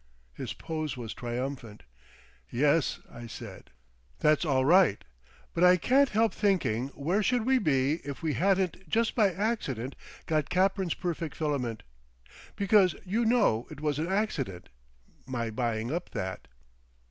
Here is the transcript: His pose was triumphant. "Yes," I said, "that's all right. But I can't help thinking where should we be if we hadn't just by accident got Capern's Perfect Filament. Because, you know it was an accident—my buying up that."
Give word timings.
His 0.33 0.53
pose 0.53 0.97
was 0.97 1.13
triumphant. 1.13 1.83
"Yes," 2.49 3.01
I 3.07 3.27
said, 3.27 3.69
"that's 4.17 4.43
all 4.45 4.65
right. 4.65 5.03
But 5.53 5.63
I 5.63 5.77
can't 5.77 6.09
help 6.09 6.33
thinking 6.33 6.87
where 6.95 7.21
should 7.21 7.45
we 7.45 7.59
be 7.59 7.97
if 8.03 8.23
we 8.23 8.33
hadn't 8.33 8.89
just 8.89 9.13
by 9.13 9.31
accident 9.31 9.95
got 10.25 10.49
Capern's 10.49 10.95
Perfect 10.95 11.35
Filament. 11.35 11.83
Because, 12.55 12.95
you 13.05 13.25
know 13.25 13.67
it 13.69 13.79
was 13.79 13.99
an 13.99 14.07
accident—my 14.07 15.51
buying 15.51 15.91
up 15.93 16.09
that." 16.13 16.47